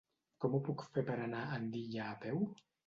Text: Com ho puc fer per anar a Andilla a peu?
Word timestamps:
Com 0.45 0.55
ho 0.55 0.61
puc 0.69 0.83
fer 0.95 1.03
per 1.11 1.19
anar 1.27 1.45
a 1.45 1.61
Andilla 1.61 2.11
a 2.15 2.21
peu? 2.27 2.47